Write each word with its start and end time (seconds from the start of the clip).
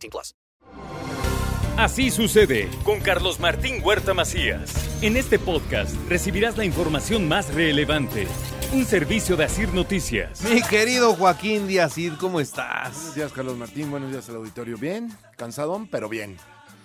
18 0.00 0.10
plus. 0.10 0.34
Así 1.76 2.10
sucede 2.10 2.68
con 2.84 3.00
Carlos 3.00 3.40
Martín 3.40 3.80
Huerta 3.82 4.12
Macías. 4.12 5.02
En 5.02 5.16
este 5.16 5.38
podcast 5.38 5.94
recibirás 6.08 6.58
la 6.58 6.64
información 6.64 7.26
más 7.26 7.54
relevante. 7.54 8.26
Un 8.72 8.84
servicio 8.84 9.36
de 9.36 9.44
Asir 9.44 9.72
Noticias. 9.72 10.42
Mi 10.44 10.62
querido 10.62 11.14
Joaquín 11.14 11.66
Díaz, 11.66 11.94
¿cómo 12.18 12.38
estás? 12.38 12.92
Buenos 12.92 13.14
días, 13.14 13.32
Carlos 13.32 13.56
Martín. 13.56 13.90
Buenos 13.90 14.10
días 14.10 14.28
al 14.28 14.36
auditorio. 14.36 14.76
Bien, 14.76 15.10
cansadón, 15.36 15.86
pero 15.86 16.08
bien. 16.08 16.36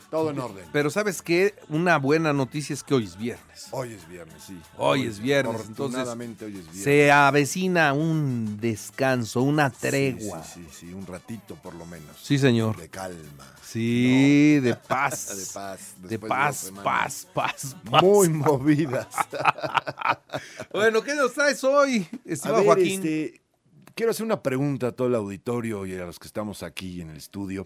Todo 0.09 0.29
en 0.29 0.39
orden. 0.39 0.65
Pero 0.71 0.89
¿sabes 0.89 1.21
qué? 1.21 1.55
Una 1.69 1.97
buena 1.97 2.31
noticia 2.31 2.73
es 2.73 2.83
que 2.83 2.93
hoy 2.93 3.05
es 3.05 3.17
viernes. 3.17 3.67
Hoy 3.71 3.93
es 3.93 4.07
viernes, 4.07 4.43
sí. 4.45 4.57
Hoy 4.77 5.07
es 5.07 5.19
viernes, 5.19 5.55
Afortunadamente 5.55 6.45
hoy 6.45 6.51
es 6.51 6.63
viernes. 6.63 6.83
Se 6.83 7.11
avecina 7.11 7.93
un 7.93 8.57
descanso, 8.59 9.41
una 9.41 9.69
tregua. 9.69 10.43
Sí, 10.43 10.61
sí, 10.61 10.67
sí, 10.71 10.87
sí, 10.87 10.93
un 10.93 11.05
ratito 11.05 11.55
por 11.55 11.73
lo 11.75 11.85
menos. 11.85 12.17
Sí, 12.21 12.37
señor. 12.37 12.77
De 12.77 12.89
calma. 12.89 13.53
Sí, 13.63 14.59
de 14.61 14.75
paz. 14.87 15.35
De 15.37 15.45
paz. 15.53 15.95
De 15.97 16.19
paz, 16.19 16.57
semanas 16.57 16.83
paz, 16.85 17.27
paz, 17.33 17.75
paz. 17.89 18.03
Muy 18.03 18.29
movidas. 18.29 19.07
Bueno, 20.71 21.01
¿qué 21.01 21.15
nos 21.15 21.33
traes 21.33 21.63
hoy, 21.63 22.07
estimado 22.25 22.63
Joaquín? 22.65 22.95
este, 22.95 23.41
quiero 23.95 24.11
hacer 24.11 24.25
una 24.25 24.43
pregunta 24.43 24.87
a 24.87 24.91
todo 24.91 25.07
el 25.07 25.15
auditorio 25.15 25.85
y 25.85 25.95
a 25.95 26.05
los 26.05 26.19
que 26.19 26.27
estamos 26.27 26.63
aquí 26.63 27.01
en 27.01 27.11
el 27.11 27.17
estudio. 27.17 27.65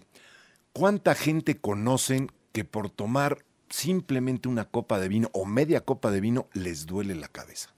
¿Cuánta 0.72 1.14
gente 1.14 1.56
conocen 1.58 2.30
que 2.52 2.64
por 2.64 2.90
tomar 2.90 3.44
simplemente 3.68 4.48
una 4.48 4.64
copa 4.64 4.98
de 4.98 5.08
vino 5.08 5.28
o 5.32 5.44
media 5.44 5.84
copa 5.84 6.10
de 6.10 6.20
vino 6.20 6.48
les 6.52 6.86
duele 6.86 7.14
la 7.14 7.28
cabeza? 7.28 7.70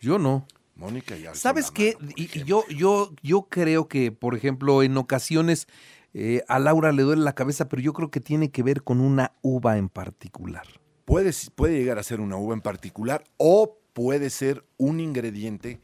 Yo 0.00 0.18
no. 0.18 0.46
Mónica 0.76 1.16
ya. 1.16 1.34
¿Sabes 1.34 1.70
qué? 1.70 1.94
mano, 1.98 2.10
por 2.10 2.18
Y- 2.18 2.22
y 2.22 2.24
ejemplo. 2.26 2.64
yo, 2.68 2.74
yo, 2.76 3.12
yo 3.22 3.42
creo 3.42 3.88
que, 3.88 4.10
por 4.12 4.34
ejemplo, 4.34 4.82
en 4.82 4.96
ocasiones 4.96 5.66
eh, 6.14 6.42
a 6.48 6.58
Laura 6.58 6.92
le 6.92 7.02
duele 7.02 7.22
la 7.22 7.34
cabeza, 7.34 7.68
pero 7.68 7.82
yo 7.82 7.92
creo 7.92 8.10
que 8.10 8.20
tiene 8.20 8.50
que 8.50 8.62
ver 8.62 8.82
con 8.82 9.00
una 9.00 9.32
uva 9.42 9.78
en 9.78 9.88
particular. 9.88 10.66
Puede, 11.04 11.32
puede 11.54 11.76
llegar 11.78 11.98
a 11.98 12.02
ser 12.04 12.20
una 12.20 12.36
uva 12.36 12.54
en 12.54 12.60
particular 12.60 13.24
o 13.36 13.78
puede 13.92 14.30
ser 14.30 14.64
un 14.76 15.00
ingrediente 15.00 15.80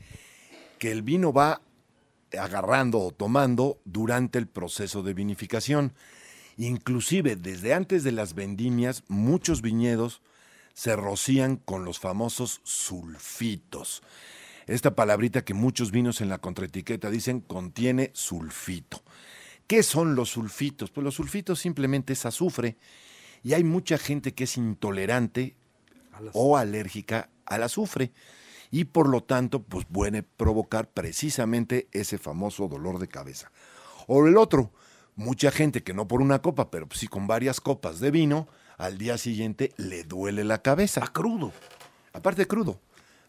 que 0.78 0.90
el 0.92 1.02
vino 1.02 1.32
va 1.32 1.60
agarrando 2.38 3.00
o 3.00 3.10
tomando 3.12 3.80
durante 3.84 4.38
el 4.38 4.46
proceso 4.46 5.02
de 5.02 5.14
vinificación. 5.14 5.92
Inclusive 6.56 7.36
desde 7.36 7.74
antes 7.74 8.04
de 8.04 8.12
las 8.12 8.34
vendimias, 8.34 9.04
muchos 9.08 9.62
viñedos 9.62 10.20
se 10.74 10.96
rocían 10.96 11.56
con 11.56 11.84
los 11.84 11.98
famosos 11.98 12.60
sulfitos. 12.64 14.02
Esta 14.66 14.94
palabrita 14.94 15.44
que 15.44 15.54
muchos 15.54 15.90
vinos 15.90 16.20
en 16.20 16.28
la 16.28 16.38
contraetiqueta 16.38 17.10
dicen 17.10 17.40
contiene 17.40 18.10
sulfito. 18.14 19.02
¿Qué 19.66 19.82
son 19.82 20.14
los 20.14 20.30
sulfitos? 20.30 20.90
Pues 20.90 21.04
los 21.04 21.14
sulfitos 21.14 21.60
simplemente 21.60 22.12
es 22.12 22.26
azufre 22.26 22.76
y 23.42 23.54
hay 23.54 23.64
mucha 23.64 23.98
gente 23.98 24.34
que 24.34 24.44
es 24.44 24.56
intolerante 24.56 25.56
o 26.32 26.56
alérgica 26.56 27.30
al 27.46 27.62
azufre 27.62 28.12
y 28.70 28.84
por 28.84 29.08
lo 29.08 29.22
tanto 29.22 29.62
pues 29.62 29.84
puede 29.84 30.22
provocar 30.22 30.88
precisamente 30.90 31.88
ese 31.92 32.18
famoso 32.18 32.68
dolor 32.68 32.98
de 32.98 33.08
cabeza. 33.08 33.50
O 34.06 34.26
el 34.26 34.36
otro, 34.36 34.72
mucha 35.16 35.50
gente 35.50 35.82
que 35.82 35.94
no 35.94 36.08
por 36.08 36.22
una 36.22 36.42
copa, 36.42 36.70
pero 36.70 36.88
sí 36.92 37.06
con 37.06 37.26
varias 37.26 37.60
copas 37.60 38.00
de 38.00 38.10
vino, 38.10 38.48
al 38.78 38.98
día 38.98 39.18
siguiente 39.18 39.72
le 39.76 40.04
duele 40.04 40.44
la 40.44 40.62
cabeza. 40.62 41.02
crudo. 41.12 41.52
Aparte 42.12 42.42
de 42.42 42.48
crudo. 42.48 42.80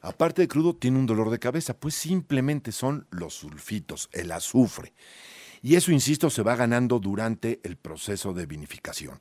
Aparte 0.01 0.41
de 0.41 0.47
crudo 0.47 0.75
tiene 0.75 0.97
un 0.97 1.05
dolor 1.05 1.29
de 1.29 1.37
cabeza, 1.37 1.75
pues 1.75 1.93
simplemente 1.93 2.71
son 2.71 3.05
los 3.11 3.35
sulfitos, 3.35 4.09
el 4.13 4.31
azufre. 4.31 4.93
Y 5.61 5.75
eso, 5.75 5.91
insisto, 5.91 6.31
se 6.31 6.41
va 6.41 6.55
ganando 6.55 6.99
durante 6.99 7.59
el 7.63 7.77
proceso 7.77 8.33
de 8.33 8.47
vinificación. 8.47 9.19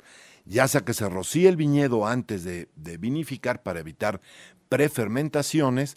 Ya 0.51 0.67
sea 0.67 0.81
que 0.81 0.95
se 0.95 1.09
rocíe 1.09 1.49
el 1.49 1.55
viñedo 1.55 2.09
antes 2.09 2.43
de, 2.43 2.67
vinificar 2.99 3.63
para 3.63 3.79
evitar 3.79 4.21
prefermentaciones 4.69 5.97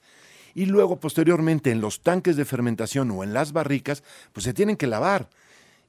y 0.54 0.68
luego 0.68 1.00
posteriormente 1.00 1.72
en 1.72 1.82
los 1.82 2.04
tanques 2.04 2.36
de 2.36 2.46
fermentación 2.46 3.10
o 3.10 3.24
en 3.24 3.34
las 3.34 3.52
barricas, 3.52 4.04
pues 4.32 4.44
se 4.44 4.54
tienen 4.54 4.78
que 4.78 4.86
lavar 4.86 5.28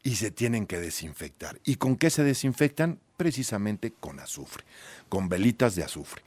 y 0.03 0.15
se 0.15 0.31
tienen 0.31 0.67
que 0.67 0.81
desinfectar. 0.81 1.61
¿Y 1.63 1.75
con 1.77 1.97
qué 1.97 2.09
se 2.09 2.25
desinfectan? 2.25 3.01
Precisamente 3.19 3.93
con 4.01 4.19
azufre, 4.19 4.65
con 5.11 5.29
velitas 5.29 5.75
de 5.75 5.85
azufre. 5.85 6.23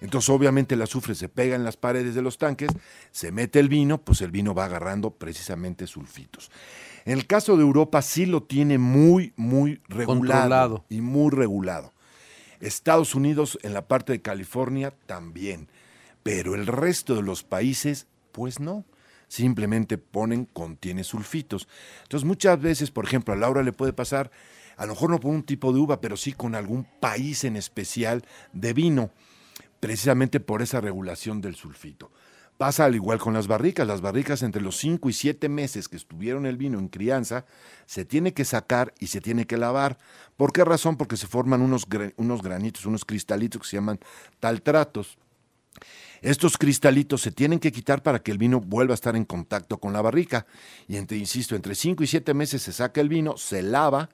Entonces, 0.00 0.30
obviamente, 0.30 0.74
el 0.74 0.82
azufre 0.82 1.14
se 1.14 1.28
pega 1.28 1.56
en 1.56 1.64
las 1.64 1.76
paredes 1.76 2.14
de 2.14 2.22
los 2.22 2.38
tanques, 2.38 2.70
se 3.10 3.32
mete 3.32 3.60
el 3.60 3.68
vino, 3.68 3.98
pues 3.98 4.20
el 4.22 4.30
vino 4.30 4.54
va 4.54 4.64
agarrando 4.64 5.10
precisamente 5.10 5.86
sulfitos. 5.86 6.50
En 7.04 7.18
el 7.18 7.26
caso 7.26 7.56
de 7.56 7.62
Europa 7.62 8.02
sí 8.02 8.26
lo 8.26 8.42
tiene 8.42 8.78
muy, 8.78 9.32
muy 9.36 9.80
regulado 9.88 10.06
Controlado. 10.06 10.84
y 10.88 11.00
muy 11.00 11.30
regulado. 11.30 11.92
Estados 12.60 13.14
Unidos, 13.14 13.58
en 13.62 13.72
la 13.72 13.88
parte 13.88 14.12
de 14.12 14.22
California, 14.22 14.92
también. 15.06 15.68
Pero 16.22 16.54
el 16.54 16.66
resto 16.66 17.14
de 17.14 17.22
los 17.22 17.42
países, 17.42 18.06
pues 18.32 18.60
no. 18.60 18.84
Simplemente 19.28 19.96
ponen 19.96 20.44
contiene 20.44 21.04
sulfitos. 21.04 21.68
Entonces, 22.02 22.26
muchas 22.26 22.60
veces, 22.60 22.90
por 22.90 23.04
ejemplo, 23.04 23.32
a 23.32 23.36
Laura 23.36 23.62
le 23.62 23.72
puede 23.72 23.92
pasar, 23.92 24.30
a 24.76 24.86
lo 24.86 24.92
mejor 24.94 25.10
no 25.10 25.20
con 25.20 25.30
un 25.30 25.42
tipo 25.42 25.72
de 25.72 25.78
uva, 25.78 26.00
pero 26.00 26.16
sí 26.16 26.32
con 26.32 26.54
algún 26.54 26.84
país 27.00 27.44
en 27.44 27.56
especial 27.56 28.24
de 28.52 28.72
vino, 28.72 29.10
precisamente 29.80 30.38
por 30.38 30.62
esa 30.62 30.80
regulación 30.80 31.40
del 31.40 31.56
sulfito. 31.56 32.10
Pasa 32.60 32.84
al 32.84 32.94
igual 32.94 33.18
con 33.18 33.32
las 33.32 33.46
barricas. 33.46 33.86
Las 33.86 34.02
barricas 34.02 34.42
entre 34.42 34.60
los 34.60 34.76
5 34.76 35.08
y 35.08 35.14
7 35.14 35.48
meses 35.48 35.88
que 35.88 35.96
estuvieron 35.96 36.44
el 36.44 36.58
vino 36.58 36.78
en 36.78 36.88
crianza, 36.88 37.46
se 37.86 38.04
tiene 38.04 38.34
que 38.34 38.44
sacar 38.44 38.92
y 39.00 39.06
se 39.06 39.22
tiene 39.22 39.46
que 39.46 39.56
lavar. 39.56 39.96
¿Por 40.36 40.52
qué 40.52 40.62
razón? 40.62 40.98
Porque 40.98 41.16
se 41.16 41.26
forman 41.26 41.62
unos, 41.62 41.86
unos 42.16 42.42
granitos, 42.42 42.84
unos 42.84 43.06
cristalitos 43.06 43.62
que 43.62 43.68
se 43.68 43.76
llaman 43.78 43.98
taltratos. 44.40 45.16
Estos 46.20 46.58
cristalitos 46.58 47.22
se 47.22 47.32
tienen 47.32 47.60
que 47.60 47.72
quitar 47.72 48.02
para 48.02 48.18
que 48.18 48.30
el 48.30 48.36
vino 48.36 48.60
vuelva 48.60 48.92
a 48.92 48.94
estar 48.94 49.16
en 49.16 49.24
contacto 49.24 49.78
con 49.78 49.94
la 49.94 50.02
barrica. 50.02 50.44
Y 50.86 50.96
entre, 50.96 51.16
insisto, 51.16 51.56
entre 51.56 51.74
5 51.74 52.04
y 52.04 52.06
7 52.06 52.34
meses 52.34 52.60
se 52.60 52.72
saca 52.72 53.00
el 53.00 53.08
vino, 53.08 53.38
se 53.38 53.62
lava, 53.62 54.10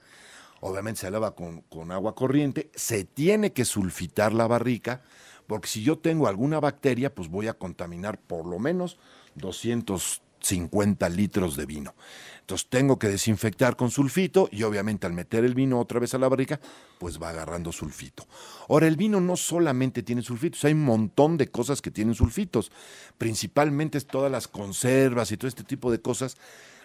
obviamente 0.60 1.00
se 1.00 1.10
lava 1.10 1.34
con, 1.34 1.62
con 1.62 1.90
agua 1.90 2.14
corriente, 2.14 2.70
se 2.76 3.02
tiene 3.02 3.52
que 3.52 3.64
sulfitar 3.64 4.32
la 4.32 4.46
barrica, 4.46 5.02
porque 5.46 5.68
si 5.68 5.82
yo 5.82 5.98
tengo 5.98 6.28
alguna 6.28 6.60
bacteria, 6.60 7.14
pues 7.14 7.28
voy 7.28 7.48
a 7.48 7.54
contaminar 7.54 8.18
por 8.18 8.46
lo 8.46 8.58
menos 8.58 8.98
250 9.36 11.08
litros 11.08 11.56
de 11.56 11.66
vino. 11.66 11.94
Entonces 12.40 12.68
tengo 12.68 12.98
que 12.98 13.08
desinfectar 13.08 13.74
con 13.74 13.90
sulfito 13.90 14.48
y 14.52 14.62
obviamente 14.62 15.06
al 15.06 15.12
meter 15.12 15.44
el 15.44 15.54
vino 15.54 15.80
otra 15.80 15.98
vez 15.98 16.14
a 16.14 16.18
la 16.18 16.28
barrica, 16.28 16.60
pues 16.98 17.20
va 17.20 17.30
agarrando 17.30 17.72
sulfito. 17.72 18.26
Ahora, 18.68 18.86
el 18.86 18.96
vino 18.96 19.20
no 19.20 19.36
solamente 19.36 20.04
tiene 20.04 20.22
sulfitos, 20.22 20.64
hay 20.64 20.72
un 20.72 20.84
montón 20.84 21.38
de 21.38 21.48
cosas 21.48 21.82
que 21.82 21.90
tienen 21.90 22.14
sulfitos. 22.14 22.70
Principalmente 23.18 24.00
todas 24.02 24.30
las 24.30 24.46
conservas 24.46 25.32
y 25.32 25.36
todo 25.36 25.48
este 25.48 25.64
tipo 25.64 25.90
de 25.90 26.00
cosas 26.00 26.36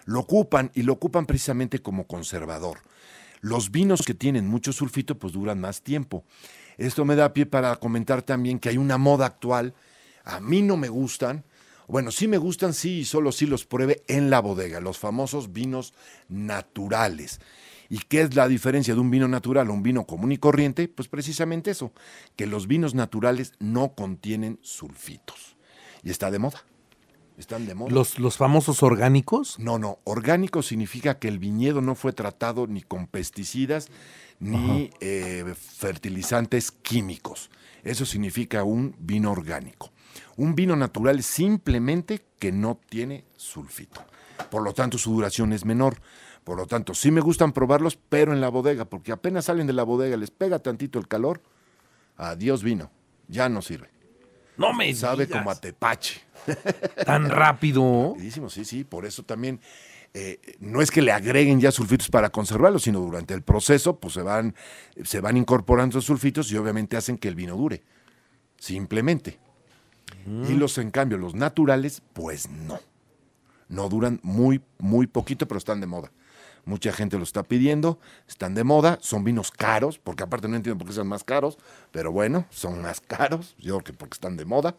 lo 0.04 0.18
ocupan 0.18 0.72
y 0.74 0.82
lo 0.82 0.94
ocupan 0.94 1.26
precisamente 1.26 1.80
como 1.80 2.08
conservador. 2.08 2.80
Los 3.40 3.70
vinos 3.70 4.02
que 4.02 4.14
tienen 4.14 4.46
mucho 4.46 4.72
sulfito 4.72 5.18
pues 5.18 5.32
duran 5.32 5.60
más 5.60 5.82
tiempo. 5.82 6.24
Esto 6.78 7.04
me 7.04 7.16
da 7.16 7.32
pie 7.32 7.46
para 7.46 7.76
comentar 7.76 8.22
también 8.22 8.58
que 8.58 8.68
hay 8.68 8.76
una 8.76 8.98
moda 8.98 9.26
actual, 9.26 9.74
a 10.24 10.40
mí 10.40 10.62
no 10.62 10.76
me 10.76 10.88
gustan, 10.88 11.44
bueno, 11.88 12.10
sí 12.10 12.28
me 12.28 12.38
gustan, 12.38 12.74
sí, 12.74 13.00
y 13.00 13.04
solo 13.04 13.32
sí 13.32 13.46
los 13.46 13.66
pruebe 13.66 14.02
en 14.06 14.30
la 14.30 14.40
bodega, 14.40 14.80
los 14.80 14.98
famosos 14.98 15.52
vinos 15.52 15.92
naturales. 16.28 17.40
¿Y 17.90 17.98
qué 17.98 18.22
es 18.22 18.34
la 18.34 18.48
diferencia 18.48 18.94
de 18.94 19.00
un 19.00 19.10
vino 19.10 19.28
natural 19.28 19.68
a 19.68 19.72
un 19.72 19.82
vino 19.82 20.06
común 20.06 20.32
y 20.32 20.38
corriente? 20.38 20.88
Pues 20.88 21.08
precisamente 21.08 21.70
eso, 21.70 21.92
que 22.36 22.46
los 22.46 22.66
vinos 22.66 22.94
naturales 22.94 23.52
no 23.58 23.94
contienen 23.94 24.58
sulfitos. 24.62 25.56
Y 26.02 26.10
está 26.10 26.30
de 26.30 26.38
moda. 26.38 26.64
Están 27.42 27.66
de 27.66 27.74
moda. 27.74 27.90
Los, 27.92 28.20
los 28.20 28.36
famosos 28.36 28.84
orgánicos. 28.84 29.58
No, 29.58 29.76
no. 29.78 29.98
Orgánico 30.04 30.62
significa 30.62 31.18
que 31.18 31.26
el 31.26 31.40
viñedo 31.40 31.80
no 31.80 31.96
fue 31.96 32.12
tratado 32.12 32.68
ni 32.68 32.82
con 32.82 33.08
pesticidas 33.08 33.88
ni 34.38 34.90
eh, 35.00 35.52
fertilizantes 35.56 36.70
químicos. 36.70 37.50
Eso 37.82 38.06
significa 38.06 38.62
un 38.62 38.94
vino 39.00 39.32
orgánico. 39.32 39.90
Un 40.36 40.54
vino 40.54 40.76
natural 40.76 41.20
simplemente 41.24 42.24
que 42.38 42.52
no 42.52 42.78
tiene 42.88 43.24
sulfito. 43.36 44.04
Por 44.48 44.62
lo 44.62 44.72
tanto, 44.72 44.96
su 44.96 45.12
duración 45.12 45.52
es 45.52 45.64
menor. 45.64 46.00
Por 46.44 46.56
lo 46.56 46.66
tanto, 46.66 46.94
sí 46.94 47.10
me 47.10 47.20
gustan 47.20 47.52
probarlos, 47.52 47.96
pero 47.96 48.32
en 48.32 48.40
la 48.40 48.48
bodega, 48.50 48.84
porque 48.84 49.10
apenas 49.10 49.46
salen 49.46 49.66
de 49.66 49.72
la 49.72 49.82
bodega, 49.82 50.16
les 50.16 50.30
pega 50.30 50.60
tantito 50.60 50.98
el 51.00 51.08
calor, 51.08 51.40
adiós 52.16 52.62
vino, 52.62 52.90
ya 53.28 53.48
no 53.48 53.62
sirve. 53.62 53.90
No 54.56 54.72
me 54.72 54.92
Sabe 54.94 55.26
digas. 55.26 55.40
como 55.40 55.50
a 55.50 55.60
tepache. 55.60 56.20
tan 57.06 57.30
rápido. 57.30 58.12
Rapidísimo, 58.14 58.50
sí, 58.50 58.64
sí, 58.64 58.84
por 58.84 59.06
eso 59.06 59.22
también 59.22 59.60
eh, 60.14 60.40
no 60.60 60.82
es 60.82 60.90
que 60.90 61.00
le 61.00 61.12
agreguen 61.12 61.60
ya 61.60 61.72
sulfitos 61.72 62.08
para 62.08 62.30
conservarlos, 62.30 62.82
sino 62.82 63.00
durante 63.00 63.32
el 63.32 63.42
proceso 63.42 63.98
pues 63.98 64.14
se 64.14 64.22
van, 64.22 64.54
se 65.04 65.20
van 65.20 65.36
incorporando 65.36 65.98
esos 65.98 66.04
sulfitos 66.04 66.50
y 66.52 66.56
obviamente 66.56 66.96
hacen 66.96 67.16
que 67.16 67.28
el 67.28 67.34
vino 67.34 67.56
dure, 67.56 67.82
simplemente. 68.58 69.38
Y 70.26 70.52
los, 70.52 70.78
en 70.78 70.90
cambio, 70.90 71.18
los 71.18 71.34
naturales, 71.34 72.02
pues 72.12 72.48
no. 72.48 72.78
No 73.68 73.88
duran 73.88 74.20
muy, 74.22 74.60
muy 74.78 75.06
poquito, 75.06 75.48
pero 75.48 75.58
están 75.58 75.80
de 75.80 75.86
moda. 75.86 76.12
Mucha 76.64 76.92
gente 76.92 77.16
lo 77.16 77.24
está 77.24 77.42
pidiendo, 77.42 77.98
están 78.28 78.54
de 78.54 78.62
moda, 78.62 78.98
son 79.00 79.24
vinos 79.24 79.50
caros, 79.50 79.98
porque 79.98 80.22
aparte 80.22 80.46
no 80.46 80.54
entiendo 80.54 80.78
por 80.78 80.86
qué 80.86 80.92
son 80.92 81.08
más 81.08 81.24
caros, 81.24 81.58
pero 81.90 82.12
bueno, 82.12 82.46
son 82.50 82.82
más 82.82 83.00
caros, 83.00 83.56
yo 83.58 83.78
creo 83.78 83.84
que 83.84 83.92
porque 83.94 84.14
están 84.14 84.36
de 84.36 84.44
moda. 84.44 84.76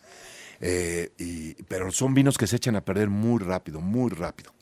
Eh, 0.66 1.12
y- 1.18 1.54
pero 1.64 1.92
son 1.92 2.14
vinos 2.14 2.38
que 2.38 2.48
se 2.48 2.56
echan 2.56 2.76
a 2.76 2.82
perder 2.82 3.10
muy 3.10 3.40
rápido, 3.40 3.82
muy 3.82 4.10
rápido, 4.10 4.54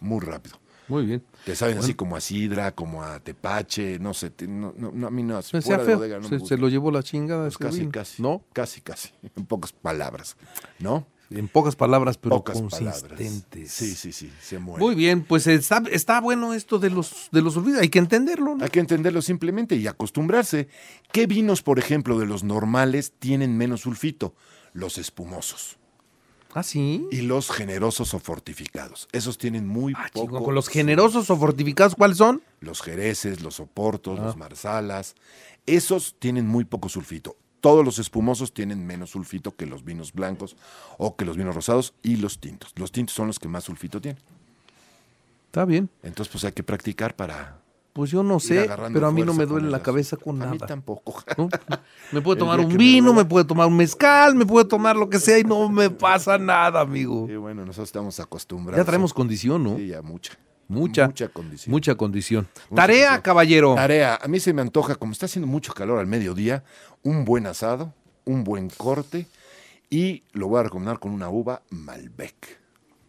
muy 0.00 0.20
rápido. 0.20 0.58
Muy 0.88 1.06
bien. 1.06 1.22
Te 1.44 1.54
saben 1.54 1.78
así 1.78 1.94
como 1.94 2.16
a 2.16 2.20
sidra, 2.20 2.72
como 2.72 3.02
a 3.02 3.20
tepache, 3.20 3.98
no 3.98 4.14
sé, 4.14 4.30
te- 4.30 4.48
no, 4.48 4.74
no- 4.76 4.90
no, 4.92 5.06
a 5.06 5.10
mí 5.10 5.22
no, 5.22 5.40
Se, 5.42 5.62
fuera 5.62 5.84
de 5.84 5.94
bodega 5.94 6.18
no 6.18 6.28
se, 6.28 6.40
se 6.40 6.56
lo 6.56 6.68
llevó 6.68 6.90
la 6.90 7.02
chingada. 7.02 7.44
Pues 7.44 7.54
ese 7.54 7.64
casi, 7.64 7.78
vino. 7.80 7.92
casi. 7.92 8.22
No, 8.22 8.42
Casi, 8.52 8.80
casi. 8.80 9.10
En 9.36 9.46
pocas 9.46 9.72
palabras, 9.72 10.36
¿no? 10.78 11.06
en 11.30 11.48
pocas 11.48 11.76
palabras, 11.76 12.18
pero 12.18 12.36
pocas 12.36 12.60
palabras. 12.60 13.04
consistentes. 13.04 13.72
Sí, 13.72 13.94
sí, 13.94 14.12
sí, 14.12 14.30
se 14.42 14.58
muere. 14.58 14.84
Muy 14.84 14.94
bien, 14.94 15.22
pues 15.22 15.46
está, 15.46 15.82
está 15.90 16.20
bueno 16.20 16.52
esto 16.52 16.78
de 16.78 16.90
los 16.90 17.30
de 17.32 17.40
los 17.40 17.56
olvidos. 17.56 17.80
Hay 17.80 17.88
que 17.88 18.00
entenderlo, 18.00 18.54
¿no? 18.56 18.62
Hay 18.62 18.68
que 18.68 18.80
entenderlo 18.80 19.22
simplemente 19.22 19.74
y 19.76 19.86
acostumbrarse. 19.86 20.68
¿Qué 21.10 21.26
vinos, 21.26 21.62
por 21.62 21.78
ejemplo, 21.78 22.18
de 22.18 22.26
los 22.26 22.44
normales 22.44 23.14
tienen 23.18 23.56
menos 23.56 23.80
sulfito? 23.82 24.34
Los 24.72 24.98
espumosos. 24.98 25.76
Ah, 26.54 26.62
sí. 26.62 27.06
Y 27.10 27.22
los 27.22 27.50
generosos 27.50 28.12
o 28.12 28.18
fortificados. 28.18 29.08
Esos 29.12 29.38
tienen 29.38 29.66
muy 29.66 29.94
Ah, 29.96 30.08
poco. 30.12 30.26
chingo, 30.26 30.44
Con 30.44 30.54
los 30.54 30.68
generosos 30.68 31.30
o 31.30 31.36
fortificados, 31.36 31.94
¿cuáles 31.94 32.18
son? 32.18 32.42
Los 32.60 32.82
jereces, 32.82 33.40
los 33.40 33.58
oportos, 33.58 34.18
Ah. 34.20 34.24
los 34.24 34.36
marsalas. 34.36 35.14
Esos 35.66 36.14
tienen 36.18 36.46
muy 36.46 36.64
poco 36.64 36.88
sulfito. 36.90 37.36
Todos 37.62 37.84
los 37.84 37.98
espumosos 37.98 38.52
tienen 38.52 38.86
menos 38.86 39.10
sulfito 39.10 39.54
que 39.56 39.64
los 39.66 39.84
vinos 39.84 40.12
blancos 40.12 40.56
o 40.98 41.16
que 41.16 41.24
los 41.24 41.36
vinos 41.36 41.54
rosados 41.54 41.94
y 42.02 42.16
los 42.16 42.38
tintos. 42.40 42.72
Los 42.76 42.92
tintos 42.92 43.14
son 43.14 43.28
los 43.28 43.38
que 43.38 43.48
más 43.48 43.64
sulfito 43.64 44.00
tienen. 44.00 44.20
Está 45.46 45.64
bien. 45.64 45.88
Entonces, 46.02 46.30
pues 46.32 46.44
hay 46.44 46.52
que 46.52 46.62
practicar 46.62 47.14
para. 47.16 47.61
Pues 47.92 48.10
yo 48.10 48.22
no 48.22 48.40
sé, 48.40 48.70
pero 48.92 49.06
a 49.06 49.12
mí 49.12 49.22
no 49.22 49.34
me 49.34 49.44
duele 49.44 49.66
el 49.66 49.72
la 49.72 49.82
cabeza 49.82 50.16
con 50.16 50.40
A 50.42 50.46
mí 50.46 50.56
nada. 50.56 50.66
tampoco. 50.66 51.22
¿no? 51.36 51.48
Me 52.12 52.22
puedo 52.22 52.38
tomar 52.38 52.58
un 52.60 52.68
me 52.68 52.76
vino, 52.76 53.08
duela. 53.08 53.22
me 53.22 53.28
puedo 53.28 53.46
tomar 53.46 53.66
un 53.66 53.76
mezcal, 53.76 54.34
me 54.34 54.46
puedo 54.46 54.66
tomar 54.66 54.96
lo 54.96 55.08
que 55.10 55.18
sea 55.18 55.38
y 55.38 55.44
no 55.44 55.68
me 55.68 55.90
pasa 55.90 56.38
nada, 56.38 56.80
amigo. 56.80 57.26
Qué 57.26 57.36
bueno, 57.36 57.64
nosotros 57.66 57.88
estamos 57.88 58.18
acostumbrados. 58.20 58.82
Ya 58.82 58.86
traemos 58.86 59.12
condición, 59.12 59.62
¿no? 59.64 59.76
Sí, 59.76 59.88
ya 59.88 60.00
mucha. 60.02 60.38
Mucha. 60.68 61.06
Mucha 61.06 61.28
condición. 61.28 61.70
Mucha 61.70 61.94
condición. 61.96 62.48
Mucha 62.70 62.82
Tarea, 62.82 63.00
condición. 63.08 63.22
caballero. 63.22 63.74
Tarea. 63.74 64.18
A 64.22 64.28
mí 64.28 64.40
se 64.40 64.54
me 64.54 64.62
antoja, 64.62 64.94
como 64.94 65.12
está 65.12 65.26
haciendo 65.26 65.46
mucho 65.46 65.74
calor 65.74 65.98
al 65.98 66.06
mediodía, 66.06 66.64
un 67.02 67.24
buen 67.26 67.46
asado, 67.46 67.92
un 68.24 68.42
buen 68.44 68.70
corte 68.70 69.26
y 69.90 70.22
lo 70.32 70.48
voy 70.48 70.60
a 70.60 70.62
recomendar 70.62 70.98
con 70.98 71.12
una 71.12 71.28
uva 71.28 71.60
Malbec. 71.68 72.58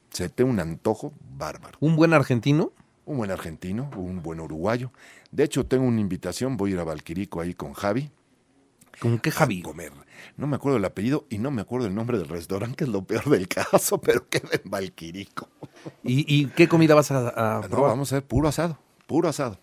Se 0.09 0.27
te 0.27 0.44
un 0.44 0.59
antojo 0.59 1.13
bárbaro. 1.38 1.77
Un 1.79 1.95
buen 1.95 2.13
argentino. 2.13 2.74
Un 3.05 3.17
buen 3.17 3.31
argentino, 3.31 3.89
un 3.97 4.21
buen 4.21 4.39
uruguayo. 4.39 4.91
De 5.31 5.44
hecho, 5.44 5.65
tengo 5.65 5.83
una 5.85 6.00
invitación, 6.00 6.55
voy 6.57 6.71
a 6.71 6.73
ir 6.75 6.79
a 6.79 6.83
Valquirico 6.85 7.41
ahí 7.41 7.53
con 7.53 7.73
Javi. 7.73 8.09
¿Con 9.00 9.19
qué 9.19 9.31
Javi? 9.31 9.59
a 9.61 9.63
comer. 9.63 9.91
No 10.38 10.47
me 10.47 10.55
acuerdo 10.55 10.77
el 10.77 10.85
apellido 10.85 11.25
y 11.29 11.38
no 11.39 11.51
me 11.51 11.61
acuerdo 11.61 11.88
el 11.88 11.95
nombre 11.95 12.17
del 12.17 12.29
restaurante, 12.29 12.77
que 12.77 12.83
es 12.85 12.89
lo 12.89 13.03
peor 13.03 13.25
del 13.29 13.47
caso, 13.47 13.97
pero 14.01 14.27
queda 14.29 14.50
en 14.63 14.69
Valquirico. 14.69 15.50
¿Y, 16.03 16.25
y 16.33 16.45
qué 16.47 16.67
comida 16.69 16.95
vas 16.95 17.11
a, 17.11 17.27
a 17.29 17.57
Ah, 17.57 17.67
No, 17.69 17.81
vamos 17.81 18.11
a 18.13 18.17
ver, 18.17 18.23
puro 18.25 18.47
asado, 18.47 18.77
puro 19.07 19.27
asado. 19.27 19.59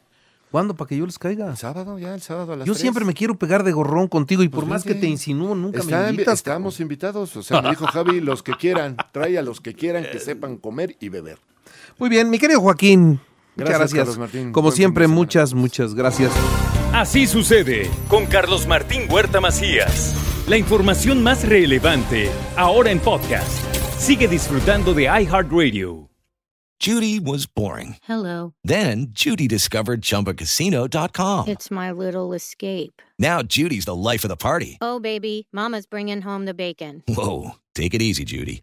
¿Cuándo? 0.51 0.75
Para 0.75 0.89
que 0.89 0.97
yo 0.97 1.07
les 1.07 1.17
caiga. 1.17 1.49
El 1.49 1.57
sábado, 1.57 1.97
ya 1.99 2.13
el 2.13 2.21
sábado 2.23 2.53
a 2.53 2.57
las 2.57 2.67
Yo 2.67 2.75
siempre 2.75 3.05
me 3.05 3.15
quiero 3.15 3.39
pegar 3.39 3.63
de 3.63 3.71
gorrón 3.71 4.09
contigo 4.09 4.43
y 4.43 4.49
por 4.49 4.65
Pues 4.65 4.69
más 4.71 4.83
que 4.85 4.97
te 4.97 5.07
insinúo, 5.07 5.55
nunca 5.55 5.79
Está- 5.79 6.03
me 6.03 6.11
invitas. 6.11 6.35
estamos 6.35 6.81
invitados, 6.81 7.37
o 7.37 7.43
sea, 7.45 7.63
me 7.63 7.71
dijo 7.71 7.87
Javi, 7.87 8.21
los 8.21 8.43
que 8.43 8.53
quieran, 8.55 8.97
trae 9.13 9.39
a 9.39 9.43
los 9.43 9.61
que 9.61 9.75
quieran 9.75 10.05
que 10.11 10.19
sepan 10.19 10.57
comer 10.57 10.97
y 10.99 11.09
beber. 11.09 11.39
Muy 11.99 12.09
bien, 12.11 12.29
mi 12.29 12.39
querido 12.41 12.61
Joaquín. 12.61 13.21
Muchas 13.61 13.79
Gracias, 13.79 13.95
gracias. 13.95 14.17
Carlos 14.17 14.19
Martín. 14.19 14.53
Como 14.53 14.69
Buen 14.69 14.77
siempre, 14.77 15.07
muchas, 15.07 15.55
muchas 15.55 15.95
gracias. 15.95 16.33
Así 16.93 17.27
sucede 17.27 17.89
con 18.09 18.27
Carlos 18.27 18.67
Martín 18.67 19.03
Huerta 19.11 19.41
Macías. 19.41 20.15
La 20.49 20.57
información 20.57 21.23
más 21.23 21.47
relevante 21.49 22.31
ahora 22.57 22.91
en 22.91 22.99
podcast. 22.99 23.63
Sigue 23.99 24.27
disfrutando 24.27 24.95
de 24.95 25.05
iHeartRadio. 25.05 26.11
Judy 26.81 27.21
was 27.21 27.47
boring. 27.47 27.97
Hello. 28.09 28.55
Then 28.65 29.09
Judy 29.13 29.47
discovered 29.47 30.01
ChumbaCasino.com. 30.01 31.49
It's 31.49 31.71
my 31.71 31.93
little 31.93 32.33
escape. 32.33 33.03
Now 33.19 33.43
Judy's 33.43 33.85
the 33.85 33.95
life 33.95 34.25
of 34.25 34.31
the 34.31 34.37
party. 34.37 34.79
Oh, 34.81 34.99
baby, 34.99 35.47
Mama's 35.53 35.85
bringing 35.85 36.23
home 36.23 36.47
the 36.47 36.55
bacon. 36.55 37.03
Whoa, 37.07 37.57
take 37.75 37.93
it 37.93 38.01
easy, 38.01 38.25
Judy. 38.25 38.63